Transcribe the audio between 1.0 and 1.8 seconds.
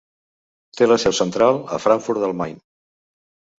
seu central